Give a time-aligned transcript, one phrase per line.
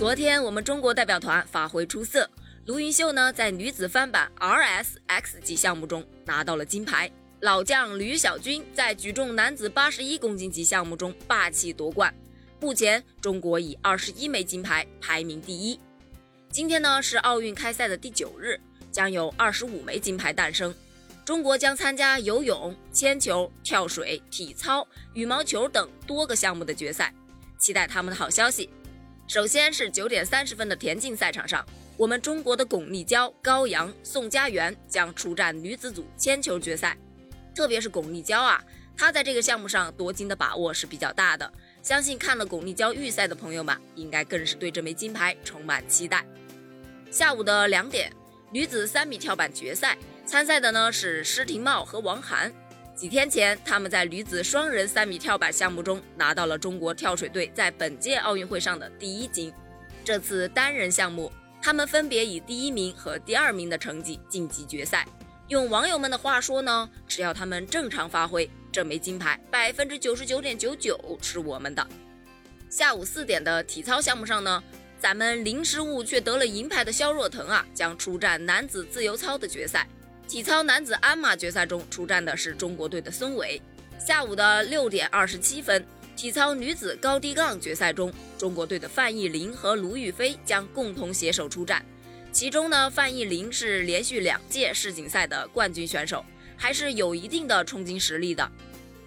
[0.00, 2.26] 昨天我们中国代表团发挥出色，
[2.64, 12.14] 卢云秀呢在女子翻板 RSX 级项目中拿到了金牌，老将吕小军在举重男子八十一公斤级项目中霸气夺冠。
[12.60, 15.78] 目前中国以二十一枚金牌排名第一。
[16.48, 18.58] 今天呢是奥运开赛的第九日，
[18.90, 20.74] 将有二十五枚金牌诞生。
[21.26, 27.14] 中国将参加游泳、铅球、跳水、体操、羽毛球等多个项目的决赛，
[27.58, 28.70] 期待他们的好消息。
[29.30, 31.64] 首先是九点三十分的田径赛场上，
[31.96, 36.98] 我们中国的巩立姣、高阳、宋佳媛将出战女子组铅球决赛。
[37.54, 38.60] 特别是巩立姣啊，
[38.96, 41.48] 她在这个项目上夺金的把握是比较大的。
[41.80, 46.26] 相信看了巩立姣预赛的朋友们，应该更是对这枚金牌充满期待。
[47.08, 48.12] 下午的两点，
[48.50, 49.96] 女子三米跳板决赛。
[50.26, 52.52] 参赛的呢是施廷懋和王涵。
[53.00, 59.50] 几天前，他们在女子双人三米跳板项目中拿到了中国跳水队在本届奥运会上的第一金。
[60.04, 65.06] 这次单人项目，他们分别以第一名和第二名的成绩晋级决赛。
[65.48, 71.86] 用网友们的话说呢，只要他们正常发挥，这枚金牌百分之九十九点九九是我们的。
[72.68, 74.62] 下午四点的体操项目上呢，
[74.98, 79.88] 咱们零失误却得了银牌的肖若腾啊，将出战男子自由操的决赛。
[80.30, 83.60] 体操男子鞍马决赛中出战的是中国队的孙伟。
[83.98, 91.84] 下午的六点二十七分，体操女子高低杠决赛中，中国队的范逸林和卢雨霏将共同携手出战。
[92.30, 96.24] 其中呢，范逸林是连续两届世锦赛的冠军选手，
[96.56, 98.48] 还是有一定的冲金实力的。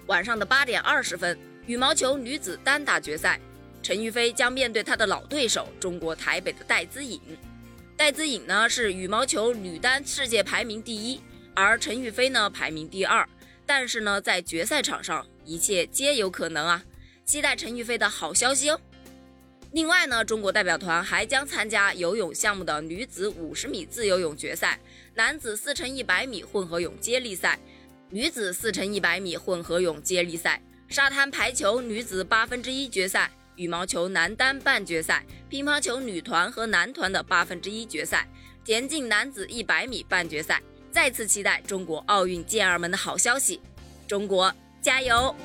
[0.08, 3.40] 晚上的八点二十分，羽毛球女子单打决赛，
[3.82, 7.22] 陈芋飞将面对她的老对手中国台北的戴资颖。
[8.04, 11.22] 戴资颖呢是羽毛球女单世界排名第一，
[11.56, 13.26] 而陈芋飞呢排名第二。
[13.66, 16.84] 但是呢，在决赛场上一切皆有可能啊！
[17.24, 18.82] 期待陈芋飞的好消息哦。
[19.72, 24.78] 另外呢，中国代表团还将参加游泳项目的女子五十米自由泳决赛、
[25.14, 27.58] 男子四乘一百米混合泳接力赛、
[28.10, 33.32] 女子四乘一百米混合泳接力赛、沙滩排球女子八分之一决赛。
[33.56, 38.28] 羽毛球男单半决赛，乒乓球女团和男团的八分之一决赛，
[38.64, 43.62] 田径男子一百米半决赛，再次期待中国奥运健儿们的好消息，
[44.08, 45.36] 中国加油！